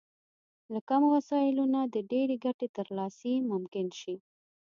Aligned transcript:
له 0.73 0.79
کمو 0.87 1.07
وسايلو 1.15 1.63
نه 1.73 1.81
د 1.95 1.95
ډېرې 2.11 2.35
ګټې 2.45 2.67
ترلاسی 2.77 3.33
ممکن 3.51 3.87
شي. 3.99 4.15